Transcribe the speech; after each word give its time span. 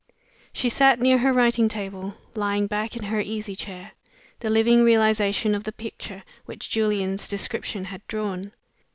She 0.51 0.67
sat 0.67 0.99
near 0.99 1.19
her 1.19 1.31
writing 1.31 1.69
table, 1.69 2.15
lying 2.33 2.65
back 2.65 2.95
in 2.97 3.03
her 3.03 3.21
easy 3.21 3.55
chair 3.55 3.91
the 4.39 4.49
living 4.49 4.81
realization 4.83 5.53
of 5.53 5.63
the 5.63 5.71
picture 5.71 6.23
which 6.45 6.71
Julian's 6.71 7.27
description 7.27 7.85
had 7.85 8.07
drawn. 8.07 8.51